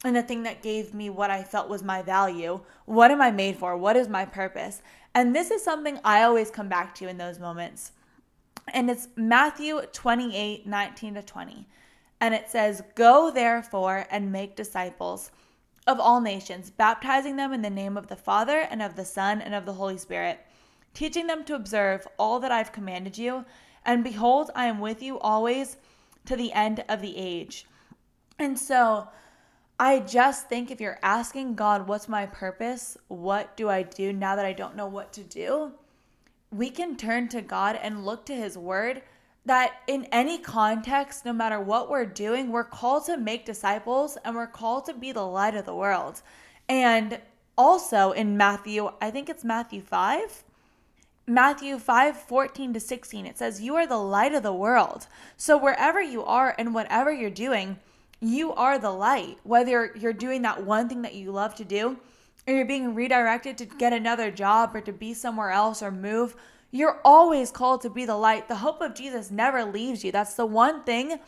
and 0.03 0.15
the 0.15 0.23
thing 0.23 0.43
that 0.43 0.63
gave 0.63 0.93
me 0.93 1.09
what 1.09 1.29
I 1.29 1.43
felt 1.43 1.69
was 1.69 1.83
my 1.83 2.01
value, 2.01 2.61
what 2.85 3.11
am 3.11 3.21
I 3.21 3.31
made 3.31 3.57
for? 3.57 3.77
What 3.77 3.97
is 3.97 4.07
my 4.07 4.25
purpose? 4.25 4.81
And 5.13 5.35
this 5.35 5.51
is 5.51 5.63
something 5.63 5.99
I 6.03 6.23
always 6.23 6.49
come 6.49 6.69
back 6.69 6.95
to 6.95 7.07
in 7.07 7.17
those 7.17 7.37
moments. 7.37 7.91
And 8.73 8.89
it's 8.89 9.09
Matthew 9.15 9.81
28 9.91 10.65
19 10.65 11.15
to 11.15 11.21
20. 11.21 11.67
And 12.21 12.35
it 12.35 12.49
says, 12.49 12.83
Go 12.93 13.31
therefore 13.31 14.05
and 14.11 14.31
make 14.31 14.55
disciples 14.55 15.31
of 15.87 15.99
all 15.99 16.21
nations, 16.21 16.69
baptizing 16.69 17.35
them 17.35 17.51
in 17.51 17.63
the 17.63 17.69
name 17.69 17.97
of 17.97 18.07
the 18.07 18.15
Father 18.15 18.59
and 18.69 18.81
of 18.81 18.95
the 18.95 19.03
Son 19.03 19.41
and 19.41 19.55
of 19.55 19.65
the 19.65 19.73
Holy 19.73 19.97
Spirit, 19.97 20.39
teaching 20.93 21.25
them 21.25 21.43
to 21.45 21.55
observe 21.55 22.07
all 22.19 22.39
that 22.39 22.51
I've 22.51 22.71
commanded 22.71 23.17
you. 23.17 23.43
And 23.83 24.03
behold, 24.03 24.51
I 24.55 24.67
am 24.67 24.79
with 24.79 25.01
you 25.01 25.19
always 25.19 25.77
to 26.25 26.35
the 26.35 26.53
end 26.53 26.85
of 26.87 27.01
the 27.01 27.17
age. 27.17 27.65
And 28.37 28.57
so 28.57 29.07
I 29.79 29.99
just 29.99 30.47
think 30.47 30.69
if 30.69 30.79
you're 30.79 30.99
asking 31.01 31.55
God, 31.55 31.87
what's 31.87 32.07
my 32.07 32.27
purpose? 32.27 32.97
What 33.07 33.57
do 33.57 33.67
I 33.67 33.81
do 33.81 34.13
now 34.13 34.35
that 34.35 34.45
I 34.45 34.53
don't 34.53 34.75
know 34.75 34.85
what 34.85 35.11
to 35.13 35.23
do? 35.23 35.71
We 36.51 36.69
can 36.69 36.95
turn 36.95 37.29
to 37.29 37.41
God 37.41 37.79
and 37.81 38.05
look 38.05 38.27
to 38.27 38.35
His 38.35 38.55
Word 38.57 39.01
that 39.45 39.81
in 39.87 40.05
any 40.11 40.37
context, 40.37 41.25
no 41.25 41.33
matter 41.33 41.59
what 41.59 41.89
we're 41.89 42.05
doing, 42.05 42.51
we're 42.51 42.63
called 42.63 43.05
to 43.05 43.17
make 43.17 43.45
disciples 43.45 44.17
and 44.23 44.35
we're 44.35 44.47
called 44.47 44.85
to 44.85 44.93
be 44.93 45.11
the 45.11 45.25
light 45.25 45.55
of 45.55 45.65
the 45.65 45.75
world. 45.75 46.21
And 46.69 47.19
also 47.57 48.11
in 48.11 48.37
Matthew, 48.37 48.91
I 49.01 49.09
think 49.11 49.29
it's 49.29 49.43
Matthew 49.43 49.81
5. 49.81 50.43
Matthew 51.27 51.77
5 51.77 52.17
14 52.17 52.73
to 52.73 52.79
16, 52.79 53.25
it 53.25 53.37
says, 53.37 53.61
You 53.61 53.75
are 53.75 53.87
the 53.87 53.97
light 53.97 54.33
of 54.33 54.43
the 54.43 54.53
world. 54.53 55.07
So 55.37 55.57
wherever 55.57 56.01
you 56.01 56.23
are 56.23 56.55
and 56.57 56.73
whatever 56.73 57.11
you're 57.11 57.29
doing, 57.29 57.79
you 58.19 58.53
are 58.53 58.77
the 58.77 58.91
light. 58.91 59.37
Whether 59.43 59.93
you're 59.95 60.13
doing 60.13 60.41
that 60.43 60.63
one 60.63 60.89
thing 60.89 61.01
that 61.03 61.15
you 61.15 61.31
love 61.31 61.55
to 61.55 61.63
do, 61.63 61.97
or 62.47 62.53
you're 62.53 62.65
being 62.65 62.95
redirected 62.95 63.57
to 63.59 63.65
get 63.65 63.93
another 63.93 64.31
job 64.31 64.75
or 64.75 64.81
to 64.81 64.91
be 64.91 65.13
somewhere 65.13 65.51
else 65.51 65.81
or 65.81 65.91
move, 65.91 66.35
you're 66.71 66.99
always 67.03 67.51
called 67.51 67.81
to 67.81 67.89
be 67.89 68.05
the 68.05 68.15
light. 68.15 68.47
The 68.47 68.55
hope 68.55 68.81
of 68.81 68.95
Jesus 68.95 69.29
never 69.29 69.63
leaves 69.65 70.03
you. 70.03 70.11
That's 70.11 70.35
the 70.35 70.45
one 70.45 70.83
thing 70.83 71.19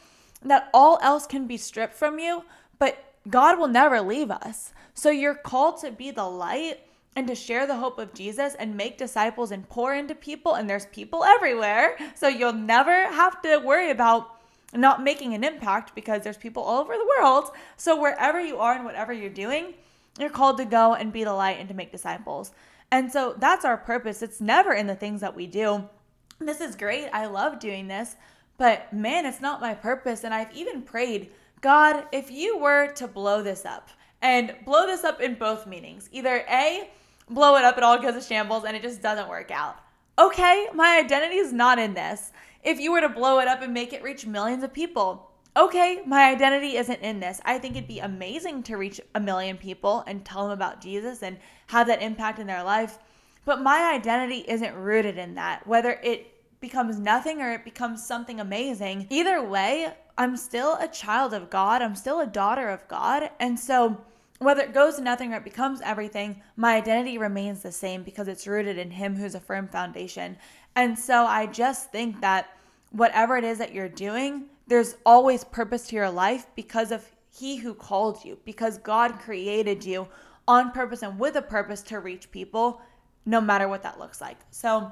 that 0.42 0.70
all 0.74 1.00
else 1.02 1.28
can 1.28 1.48
be 1.48 1.58
stripped 1.58 1.94
from 1.94 2.20
you, 2.20 2.44
but 2.80 2.98
God 3.30 3.60
will 3.60 3.68
never 3.68 4.02
leave 4.02 4.32
us. 4.32 4.74
So 4.94 5.10
you're 5.10 5.36
called 5.36 5.80
to 5.82 5.92
be 5.92 6.12
the 6.12 6.26
light 6.26 6.82
and 7.16 7.28
to 7.28 7.36
share 7.36 7.68
the 7.68 7.78
hope 7.78 8.00
of 8.00 8.14
Jesus 8.14 8.56
and 8.56 8.76
make 8.76 8.98
disciples 8.98 9.52
and 9.52 9.68
pour 9.70 9.94
into 9.94 10.16
people. 10.16 10.56
And 10.56 10.70
there's 10.70 10.88
people 10.88 11.24
everywhere. 11.24 11.98
So 12.16 12.28
you'll 12.28 12.54
never 12.54 12.92
have 12.92 13.42
to 13.44 13.58
worry 13.58 13.92
about 13.92 14.40
not 14.74 15.04
making 15.04 15.34
an 15.34 15.44
impact 15.44 15.94
because 15.94 16.24
there's 16.24 16.38
people 16.38 16.64
all 16.64 16.82
over 16.82 16.94
the 16.94 17.08
world. 17.18 17.52
So 17.78 18.00
wherever 18.00 18.42
you 18.42 18.58
are 18.58 18.74
and 18.74 18.86
whatever 18.86 19.14
you're 19.14 19.30
doing, 19.30 19.76
you're 20.20 20.30
called 20.30 20.58
to 20.58 20.66
go 20.66 20.96
and 20.96 21.14
be 21.14 21.24
the 21.24 21.34
light 21.34 21.60
and 21.60 21.68
to 21.70 21.76
make 21.76 21.92
disciples. 21.92 22.52
And 22.94 23.12
so 23.12 23.34
that's 23.36 23.66
our 23.66 23.76
purpose. 23.76 24.22
It's 24.22 24.40
never 24.40 24.72
in 24.72 24.86
the 24.86 24.94
things 24.94 25.22
that 25.22 25.36
we 25.36 25.48
do. 25.48 25.90
This 26.38 26.62
is 26.62 26.76
great. 26.76 27.10
I 27.12 27.26
love 27.26 27.58
doing 27.58 27.88
this. 27.88 28.16
But 28.60 28.94
man, 28.94 29.26
it's 29.26 29.42
not 29.42 29.60
my 29.60 29.74
purpose. 29.74 30.24
And 30.24 30.32
I've 30.32 30.56
even 30.56 30.84
prayed, 30.84 31.32
God, 31.62 32.06
if 32.12 32.30
you 32.30 32.60
were 32.60 32.94
to 32.94 33.08
blow 33.08 33.42
this 33.42 33.66
up, 33.66 33.90
and 34.22 34.54
blow 34.64 34.86
this 34.86 35.04
up 35.04 35.22
in 35.22 35.34
both 35.34 35.66
meanings 35.66 36.08
either 36.12 36.46
A, 36.48 36.92
blow 37.28 37.56
it 37.56 37.66
up, 37.66 37.80
it 37.80 37.84
all 37.84 38.00
goes 38.00 38.14
to 38.14 38.22
shambles, 38.22 38.64
and 38.64 38.78
it 38.78 38.84
just 38.84 39.02
doesn't 39.02 39.28
work 39.28 39.50
out. 39.50 39.78
Okay, 40.20 40.68
my 40.76 41.00
identity 41.04 41.38
is 41.38 41.52
not 41.52 41.80
in 41.80 41.96
this. 41.96 42.32
If 42.64 42.80
you 42.80 42.92
were 42.92 43.02
to 43.02 43.10
blow 43.10 43.40
it 43.40 43.48
up 43.48 43.64
and 43.64 43.74
make 43.74 43.92
it 43.92 44.04
reach 44.04 44.28
millions 44.28 44.64
of 44.64 44.72
people, 44.72 45.32
okay, 45.56 46.02
my 46.06 46.30
identity 46.30 46.78
isn't 46.78 47.02
in 47.02 47.20
this. 47.20 47.40
I 47.46 47.60
think 47.60 47.76
it'd 47.76 47.88
be 47.88 48.00
amazing 48.00 48.64
to 48.64 48.78
reach 48.78 49.00
a 49.16 49.20
million 49.20 49.58
people 49.58 50.04
and 50.08 50.26
tell 50.26 50.44
them 50.44 50.52
about 50.52 50.82
Jesus 50.82 51.22
and 51.22 51.38
have 51.68 51.88
that 51.88 52.02
impact 52.02 52.40
in 52.40 52.48
their 52.48 52.64
life. 52.64 52.98
But 53.46 53.62
my 53.62 53.92
identity 53.94 54.46
isn't 54.48 54.76
rooted 54.76 55.18
in 55.18 55.36
that. 55.36 55.68
Whether 55.68 56.00
it 56.04 56.28
becomes 56.60 56.98
nothing 56.98 57.42
or 57.42 57.52
it 57.52 57.66
becomes 57.66 58.06
something 58.06 58.40
amazing, 58.40 59.08
either 59.10 59.44
way, 59.44 59.94
I'm 60.18 60.38
still 60.38 60.78
a 60.80 60.88
child 60.88 61.34
of 61.34 61.50
God. 61.50 61.82
I'm 61.82 61.96
still 61.96 62.22
a 62.22 62.28
daughter 62.28 62.70
of 62.70 62.88
God. 62.88 63.30
And 63.40 63.60
so, 63.60 64.02
whether 64.40 64.62
it 64.62 64.74
goes 64.74 64.96
to 64.96 65.02
nothing 65.02 65.34
or 65.34 65.38
it 65.38 65.44
becomes 65.44 65.82
everything, 65.82 66.42
my 66.56 66.76
identity 66.76 67.18
remains 67.18 67.62
the 67.62 67.72
same 67.72 68.04
because 68.04 68.28
it's 68.28 68.48
rooted 68.48 68.78
in 68.78 68.92
Him 68.92 69.16
who's 69.16 69.36
a 69.36 69.40
firm 69.40 69.68
foundation. 69.68 70.38
And 70.76 70.98
so, 70.98 71.26
I 71.26 71.48
just 71.48 71.92
think 71.92 72.22
that 72.22 72.50
whatever 72.92 73.38
it 73.38 73.44
is 73.44 73.58
that 73.58 73.74
you're 73.74 73.90
doing, 73.90 74.46
there's 74.68 74.96
always 75.06 75.44
purpose 75.44 75.88
to 75.88 75.96
your 75.96 76.10
life 76.10 76.48
because 76.56 76.92
of 76.92 77.06
He 77.30 77.58
who 77.58 77.74
called 77.74 78.24
you, 78.24 78.38
because 78.46 78.78
God 78.78 79.20
created 79.20 79.84
you 79.84 80.08
on 80.48 80.72
purpose 80.72 81.02
and 81.02 81.20
with 81.20 81.36
a 81.36 81.42
purpose 81.42 81.82
to 81.84 82.00
reach 82.00 82.32
people, 82.32 82.82
no 83.26 83.40
matter 83.40 83.68
what 83.68 83.84
that 83.84 84.00
looks 84.00 84.22
like. 84.22 84.38
So 84.52 84.92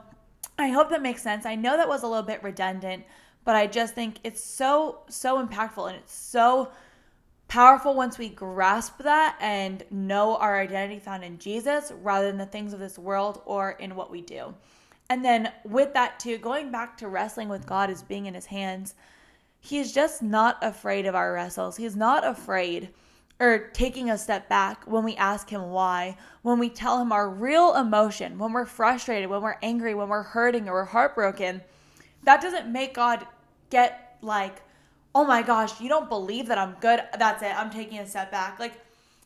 I 0.58 0.70
hope 0.70 0.90
that 0.90 1.02
makes 1.02 1.22
sense. 1.22 1.46
I 1.46 1.56
know 1.56 1.78
that 1.78 1.88
was 1.88 2.04
a 2.04 2.08
little 2.08 2.24
bit 2.24 2.44
redundant, 2.44 3.04
but 3.44 3.56
I 3.56 3.68
just 3.68 3.96
think 3.96 4.18
it's 4.24 4.44
so, 4.44 5.00
so 5.10 5.46
impactful 5.46 5.88
and 5.88 5.98
it's 5.98 6.14
so 6.14 6.72
powerful 7.48 7.94
once 7.94 8.18
we 8.18 8.30
grasp 8.30 9.00
that 9.00 9.38
and 9.42 9.84
know 9.92 10.38
our 10.38 10.60
identity 10.60 11.00
found 11.00 11.24
in 11.24 11.38
Jesus 11.38 11.92
rather 12.02 12.28
than 12.28 12.38
the 12.38 12.46
things 12.46 12.72
of 12.72 12.80
this 12.80 12.98
world 12.98 13.42
or 13.46 13.72
in 13.72 13.96
what 13.96 14.10
we 14.10 14.22
do. 14.22 14.54
And 15.10 15.26
then 15.26 15.52
with 15.66 15.94
that, 15.94 16.20
too, 16.20 16.38
going 16.38 16.72
back 16.72 16.98
to 17.00 17.10
wrestling 17.10 17.50
with 17.50 17.66
God 17.66 17.90
as 17.90 18.02
being 18.02 18.28
in 18.28 18.34
his 18.34 18.46
hands 18.46 18.96
He's 19.62 19.94
just 19.94 20.24
not 20.24 20.58
afraid 20.62 21.06
of 21.06 21.16
our 21.16 21.32
wrestles. 21.34 21.78
He's 21.78 21.96
not 21.96 22.26
afraid 22.26 22.90
or 23.40 23.70
taking 23.74 24.10
a 24.10 24.18
step 24.18 24.50
back 24.50 24.84
when 24.86 25.04
we 25.04 25.16
ask 25.16 25.50
him 25.50 25.70
why, 25.70 26.18
when 26.42 26.60
we 26.60 26.70
tell 26.70 27.00
him 27.00 27.12
our 27.12 27.30
real 27.30 27.76
emotion, 27.76 28.38
when 28.38 28.54
we're 28.54 28.66
frustrated, 28.66 29.30
when 29.30 29.42
we're 29.42 29.58
angry, 29.62 29.96
when 29.96 30.10
we're 30.10 30.24
hurting 30.24 30.68
or 30.68 30.74
we're 30.74 30.86
heartbroken. 30.86 31.62
That 32.24 32.42
doesn't 32.42 32.72
make 32.72 32.94
God 32.94 33.26
get 33.70 34.18
like, 34.22 34.62
oh 35.14 35.26
my 35.26 35.42
gosh, 35.42 35.80
you 35.80 35.90
don't 35.90 36.10
believe 36.10 36.48
that 36.48 36.58
I'm 36.58 36.76
good. 36.82 37.02
That's 37.18 37.42
it. 37.42 37.56
I'm 37.56 37.70
taking 37.70 38.00
a 38.00 38.08
step 38.08 38.32
back. 38.32 38.60
Like, 38.60 38.74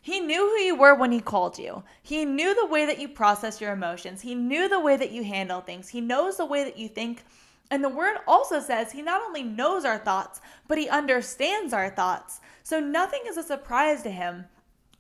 he 0.02 0.20
knew 0.20 0.50
who 0.50 0.64
you 0.64 0.76
were 0.76 0.96
when 0.96 1.12
he 1.12 1.20
called 1.20 1.58
you. 1.58 1.84
He 2.04 2.26
knew 2.26 2.54
the 2.54 2.68
way 2.68 2.86
that 2.86 3.00
you 3.00 3.08
process 3.08 3.60
your 3.60 3.74
emotions. 3.74 4.22
He 4.22 4.36
knew 4.36 4.70
the 4.70 4.80
way 4.80 4.98
that 4.98 5.12
you 5.12 5.24
handle 5.24 5.62
things. 5.62 5.90
He 5.90 6.00
knows 6.00 6.38
the 6.38 6.46
way 6.46 6.64
that 6.64 6.78
you 6.78 6.88
think 6.88 7.24
and 7.72 7.84
the 7.84 7.90
word 7.90 8.18
also 8.28 8.60
says 8.60 8.92
he 8.92 9.02
not 9.02 9.22
only 9.22 9.44
knows 9.44 9.86
our 9.86 9.98
thoughts, 9.98 10.42
but 10.68 10.78
he 10.78 10.88
understands 10.88 11.74
our 11.74 11.90
thoughts. 11.90 12.40
So 12.64 12.80
nothing 12.80 13.22
is 13.28 13.38
a 13.38 13.44
surprise 13.44 14.04
to 14.04 14.12
him. 14.12 14.46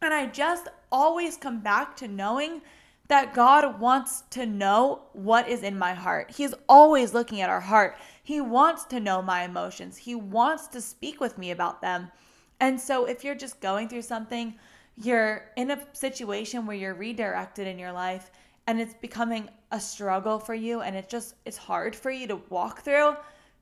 And 0.01 0.13
I 0.13 0.27
just 0.27 0.67
always 0.91 1.37
come 1.37 1.61
back 1.61 1.95
to 1.97 2.07
knowing 2.07 2.61
that 3.07 3.33
God 3.33 3.79
wants 3.79 4.23
to 4.31 4.45
know 4.45 5.03
what 5.13 5.47
is 5.47 5.61
in 5.61 5.77
my 5.77 5.93
heart. 5.93 6.31
He's 6.35 6.55
always 6.67 7.13
looking 7.13 7.41
at 7.41 7.49
our 7.49 7.61
heart. 7.61 7.97
He 8.23 8.41
wants 8.41 8.83
to 8.85 8.99
know 8.99 9.21
my 9.21 9.43
emotions, 9.43 9.97
He 9.97 10.15
wants 10.15 10.67
to 10.69 10.81
speak 10.81 11.19
with 11.19 11.37
me 11.37 11.51
about 11.51 11.81
them. 11.81 12.11
And 12.59 12.79
so 12.79 13.05
if 13.05 13.23
you're 13.23 13.35
just 13.35 13.59
going 13.59 13.89
through 13.89 14.01
something, 14.01 14.55
you're 14.97 15.51
in 15.57 15.71
a 15.71 15.85
situation 15.93 16.65
where 16.65 16.75
you're 16.75 16.93
redirected 16.93 17.67
in 17.67 17.77
your 17.77 17.91
life 17.91 18.31
and 18.67 18.79
it's 18.79 18.93
becoming 18.95 19.49
a 19.71 19.79
struggle 19.79 20.39
for 20.39 20.53
you 20.53 20.81
and 20.81 20.95
it's 20.95 21.11
just 21.11 21.35
it's 21.45 21.57
hard 21.57 21.95
for 21.95 22.11
you 22.11 22.27
to 22.27 22.41
walk 22.49 22.81
through 22.81 23.15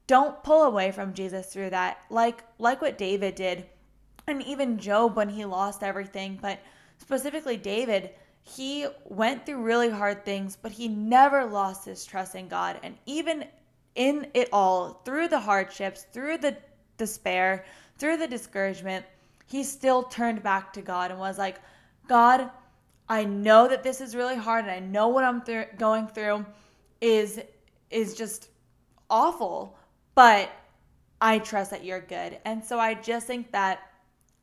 don't 0.07 0.43
pull 0.43 0.63
away 0.63 0.91
from 0.91 1.13
jesus 1.13 1.51
through 1.51 1.69
that. 1.69 1.97
Like 2.09 2.43
like 2.59 2.81
what 2.81 2.97
david 2.97 3.35
did 3.35 3.65
and 4.27 4.41
even 4.43 4.77
job 4.77 5.15
when 5.15 5.29
he 5.29 5.45
lost 5.45 5.83
everything 5.83 6.39
but 6.41 6.59
specifically 6.97 7.57
david 7.57 8.11
he 8.43 8.85
went 9.05 9.45
through 9.45 9.61
really 9.61 9.89
hard 9.89 10.25
things 10.25 10.57
but 10.61 10.71
he 10.71 10.87
never 10.87 11.45
lost 11.45 11.85
his 11.85 12.05
trust 12.05 12.35
in 12.35 12.47
god. 12.47 12.79
And 12.83 12.95
even 13.05 13.45
in 13.95 14.27
it 14.33 14.49
all 14.51 15.01
through 15.05 15.27
the 15.27 15.39
hardships 15.39 16.05
through 16.11 16.37
the 16.37 16.57
despair 16.97 17.65
through 17.97 18.17
the 18.17 18.27
discouragement 18.27 19.05
he 19.45 19.63
still 19.63 20.03
turned 20.03 20.41
back 20.41 20.73
to 20.73 20.81
god 20.81 21.11
and 21.11 21.19
was 21.19 21.37
like 21.37 21.59
god 22.07 22.49
I 23.09 23.25
know 23.25 23.67
that 23.67 23.83
this 23.83 24.01
is 24.01 24.15
really 24.15 24.35
hard 24.35 24.65
and 24.65 24.71
I 24.71 24.79
know 24.79 25.09
what 25.09 25.23
I'm 25.23 25.41
th- 25.41 25.69
going 25.77 26.07
through 26.07 26.45
is 27.01 27.39
is 27.89 28.15
just 28.15 28.49
awful, 29.09 29.77
but 30.15 30.49
I 31.21 31.39
trust 31.39 31.71
that 31.71 31.85
you're 31.85 32.01
good. 32.01 32.39
And 32.43 32.63
so 32.63 32.79
I 32.79 32.95
just 32.95 33.27
think 33.27 33.51
that 33.51 33.79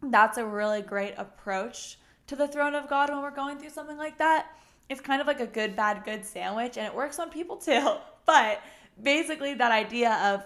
that's 0.02 0.38
a 0.38 0.46
really 0.46 0.82
great 0.82 1.14
approach 1.18 1.98
to 2.28 2.36
the 2.36 2.46
throne 2.46 2.74
of 2.74 2.88
God 2.88 3.10
when 3.10 3.20
we're 3.20 3.32
going 3.32 3.58
through 3.58 3.70
something 3.70 3.98
like 3.98 4.18
that. 4.18 4.46
It's 4.88 5.00
kind 5.00 5.20
of 5.20 5.26
like 5.26 5.40
a 5.40 5.46
good, 5.46 5.76
bad, 5.76 6.04
good 6.04 6.24
sandwich, 6.24 6.76
and 6.76 6.86
it 6.86 6.94
works 6.94 7.18
on 7.18 7.30
people 7.30 7.56
too. 7.56 7.96
But 8.26 8.62
basically, 9.02 9.54
that 9.54 9.72
idea 9.72 10.12
of 10.22 10.44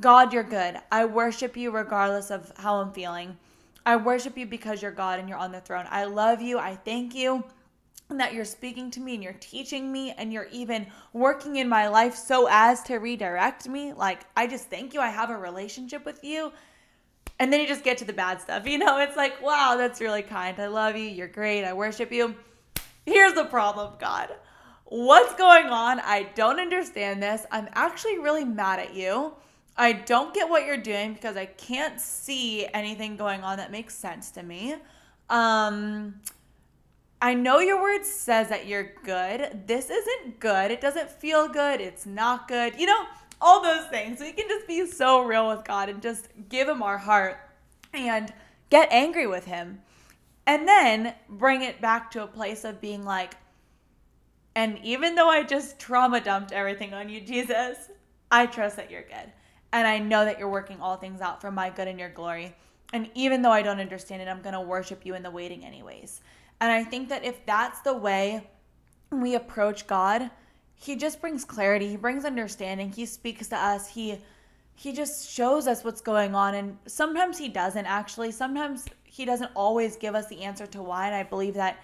God, 0.00 0.32
you're 0.32 0.42
good. 0.42 0.78
I 0.90 1.04
worship 1.04 1.54
you 1.54 1.70
regardless 1.70 2.30
of 2.30 2.50
how 2.56 2.76
I'm 2.76 2.92
feeling. 2.92 3.36
I 3.86 3.96
worship 3.96 4.36
you 4.36 4.46
because 4.46 4.82
you're 4.82 4.90
God 4.90 5.20
and 5.20 5.28
you're 5.28 5.38
on 5.38 5.52
the 5.52 5.60
throne. 5.60 5.86
I 5.88 6.04
love 6.04 6.42
you. 6.42 6.58
I 6.58 6.74
thank 6.74 7.14
you. 7.14 7.44
and 8.08 8.20
that 8.20 8.34
you're 8.34 8.44
speaking 8.44 8.90
to 8.92 9.00
me 9.00 9.14
and 9.14 9.22
you're 9.22 9.32
teaching 9.34 9.90
me 9.90 10.12
and 10.16 10.32
you're 10.32 10.48
even 10.52 10.86
working 11.12 11.56
in 11.56 11.68
my 11.68 11.88
life 11.88 12.14
so 12.14 12.46
as 12.50 12.82
to 12.84 12.96
redirect 12.96 13.68
me. 13.68 13.92
Like, 13.92 14.20
I 14.36 14.46
just 14.46 14.70
thank 14.70 14.94
you. 14.94 15.00
I 15.00 15.08
have 15.08 15.30
a 15.30 15.36
relationship 15.36 16.04
with 16.04 16.22
you. 16.22 16.52
And 17.38 17.52
then 17.52 17.60
you 17.60 17.66
just 17.66 17.84
get 17.84 17.98
to 17.98 18.04
the 18.04 18.12
bad 18.12 18.40
stuff. 18.40 18.66
You 18.66 18.78
know, 18.78 18.98
it's 18.98 19.16
like, 19.16 19.42
wow, 19.42 19.74
that's 19.76 20.00
really 20.00 20.22
kind. 20.22 20.58
I 20.58 20.68
love 20.68 20.96
you. 20.96 21.04
You're 21.08 21.26
great. 21.28 21.64
I 21.64 21.72
worship 21.72 22.12
you. 22.12 22.34
Here's 23.04 23.34
the 23.34 23.44
problem, 23.44 23.94
God. 24.00 24.30
What's 24.84 25.34
going 25.34 25.66
on? 25.66 26.00
I 26.00 26.28
don't 26.34 26.60
understand 26.60 27.22
this. 27.22 27.44
I'm 27.50 27.68
actually 27.72 28.18
really 28.18 28.44
mad 28.44 28.78
at 28.78 28.94
you. 28.94 29.34
I 29.78 29.92
don't 29.92 30.32
get 30.32 30.48
what 30.48 30.64
you're 30.64 30.76
doing 30.76 31.12
because 31.12 31.36
I 31.36 31.46
can't 31.46 32.00
see 32.00 32.66
anything 32.72 33.16
going 33.16 33.42
on 33.42 33.58
that 33.58 33.70
makes 33.70 33.94
sense 33.94 34.30
to 34.32 34.42
me. 34.42 34.76
Um, 35.28 36.20
I 37.20 37.34
know 37.34 37.58
your 37.58 37.80
word 37.80 38.04
says 38.04 38.48
that 38.48 38.66
you're 38.66 38.92
good. 39.04 39.66
This 39.66 39.90
isn't 39.90 40.40
good. 40.40 40.70
It 40.70 40.80
doesn't 40.80 41.10
feel 41.10 41.48
good. 41.48 41.80
It's 41.80 42.06
not 42.06 42.48
good. 42.48 42.78
You 42.78 42.86
know, 42.86 43.04
all 43.40 43.62
those 43.62 43.86
things. 43.86 44.20
We 44.20 44.32
can 44.32 44.48
just 44.48 44.66
be 44.66 44.86
so 44.86 45.22
real 45.22 45.48
with 45.48 45.64
God 45.64 45.88
and 45.88 46.00
just 46.00 46.28
give 46.48 46.68
Him 46.68 46.82
our 46.82 46.98
heart 46.98 47.38
and 47.92 48.32
get 48.70 48.88
angry 48.90 49.26
with 49.26 49.44
Him. 49.44 49.80
And 50.46 50.66
then 50.66 51.14
bring 51.28 51.62
it 51.62 51.80
back 51.80 52.10
to 52.12 52.22
a 52.22 52.26
place 52.26 52.64
of 52.64 52.80
being 52.80 53.04
like, 53.04 53.34
and 54.54 54.78
even 54.82 55.16
though 55.16 55.28
I 55.28 55.42
just 55.42 55.78
trauma 55.78 56.20
dumped 56.20 56.52
everything 56.52 56.94
on 56.94 57.08
you, 57.08 57.20
Jesus, 57.20 57.76
I 58.30 58.46
trust 58.46 58.76
that 58.76 58.90
you're 58.90 59.02
good. 59.02 59.32
And 59.72 59.86
I 59.86 59.98
know 59.98 60.24
that 60.24 60.38
you're 60.38 60.48
working 60.48 60.80
all 60.80 60.96
things 60.96 61.20
out 61.20 61.40
for 61.40 61.50
my 61.50 61.70
good 61.70 61.88
and 61.88 61.98
your 61.98 62.08
glory. 62.08 62.54
And 62.92 63.10
even 63.14 63.42
though 63.42 63.50
I 63.50 63.62
don't 63.62 63.80
understand 63.80 64.22
it, 64.22 64.28
I'm 64.28 64.42
going 64.42 64.54
to 64.54 64.60
worship 64.60 65.04
you 65.04 65.14
in 65.14 65.22
the 65.22 65.30
waiting, 65.30 65.64
anyways. 65.64 66.20
And 66.60 66.70
I 66.70 66.84
think 66.84 67.08
that 67.08 67.24
if 67.24 67.44
that's 67.44 67.80
the 67.80 67.94
way 67.94 68.48
we 69.10 69.34
approach 69.34 69.86
God, 69.86 70.30
he 70.74 70.96
just 70.96 71.20
brings 71.20 71.44
clarity, 71.44 71.88
he 71.88 71.96
brings 71.96 72.24
understanding, 72.24 72.92
he 72.92 73.06
speaks 73.06 73.48
to 73.48 73.56
us, 73.56 73.88
he 73.88 74.18
he 74.78 74.92
just 74.92 75.30
shows 75.30 75.66
us 75.66 75.82
what's 75.84 76.02
going 76.02 76.34
on 76.34 76.54
and 76.54 76.76
sometimes 76.86 77.38
he 77.38 77.48
doesn't 77.48 77.86
actually. 77.86 78.30
Sometimes 78.30 78.84
he 79.04 79.24
doesn't 79.24 79.50
always 79.54 79.96
give 79.96 80.14
us 80.14 80.26
the 80.28 80.42
answer 80.42 80.66
to 80.66 80.82
why 80.82 81.06
and 81.06 81.14
I 81.14 81.22
believe 81.22 81.54
that 81.54 81.82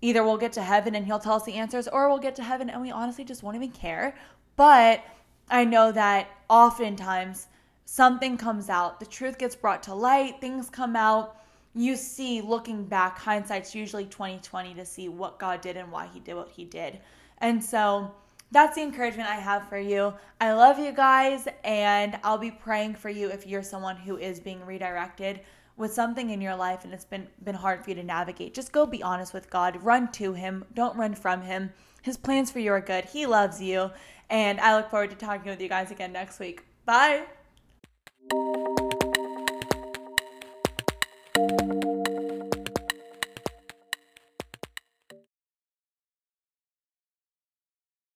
either 0.00 0.24
we'll 0.24 0.36
get 0.36 0.52
to 0.54 0.62
heaven 0.62 0.96
and 0.96 1.06
he'll 1.06 1.20
tell 1.20 1.34
us 1.34 1.44
the 1.44 1.54
answers 1.54 1.86
or 1.86 2.08
we'll 2.08 2.18
get 2.18 2.34
to 2.34 2.42
heaven 2.42 2.68
and 2.68 2.82
we 2.82 2.90
honestly 2.90 3.24
just 3.24 3.44
won't 3.44 3.54
even 3.54 3.70
care. 3.70 4.16
But 4.56 5.04
I 5.50 5.64
know 5.64 5.92
that 5.92 6.28
oftentimes 6.48 7.48
something 7.84 8.36
comes 8.36 8.68
out, 8.68 9.00
the 9.00 9.06
truth 9.06 9.38
gets 9.38 9.54
brought 9.54 9.82
to 9.84 9.94
light, 9.94 10.40
things 10.40 10.70
come 10.70 10.96
out 10.96 11.36
you 11.74 11.96
see 11.96 12.40
looking 12.40 12.84
back 12.84 13.18
hindsight's 13.18 13.74
usually 13.74 14.06
2020 14.06 14.74
to 14.74 14.86
see 14.86 15.08
what 15.08 15.38
god 15.38 15.60
did 15.60 15.76
and 15.76 15.90
why 15.90 16.08
he 16.12 16.20
did 16.20 16.34
what 16.34 16.48
he 16.48 16.64
did. 16.64 17.00
And 17.38 17.62
so 17.62 18.12
that's 18.52 18.76
the 18.76 18.82
encouragement 18.82 19.28
i 19.28 19.34
have 19.34 19.68
for 19.68 19.78
you. 19.78 20.14
I 20.40 20.52
love 20.52 20.78
you 20.78 20.92
guys 20.92 21.48
and 21.64 22.18
i'll 22.22 22.38
be 22.38 22.52
praying 22.52 22.94
for 22.94 23.10
you 23.10 23.28
if 23.28 23.46
you're 23.46 23.62
someone 23.62 23.96
who 23.96 24.16
is 24.16 24.38
being 24.38 24.64
redirected 24.64 25.40
with 25.76 25.92
something 25.92 26.30
in 26.30 26.40
your 26.40 26.54
life 26.54 26.84
and 26.84 26.94
it's 26.94 27.04
been 27.04 27.26
been 27.42 27.56
hard 27.56 27.82
for 27.82 27.90
you 27.90 27.96
to 27.96 28.04
navigate. 28.04 28.54
Just 28.54 28.70
go 28.70 28.86
be 28.86 29.02
honest 29.02 29.34
with 29.34 29.50
god. 29.50 29.82
Run 29.82 30.12
to 30.12 30.32
him. 30.32 30.64
Don't 30.74 30.96
run 30.96 31.14
from 31.14 31.42
him 31.42 31.72
his 32.04 32.18
plans 32.18 32.50
for 32.50 32.58
you 32.58 32.70
are 32.70 32.82
good. 32.82 33.06
He 33.06 33.24
loves 33.24 33.62
you. 33.62 33.90
And 34.28 34.60
i 34.60 34.76
look 34.76 34.90
forward 34.90 35.10
to 35.10 35.16
talking 35.16 35.50
with 35.50 35.60
you 35.60 35.68
guys 35.68 35.90
again 35.90 36.12
next 36.12 36.38
week. 36.38 36.62
Bye 36.84 37.24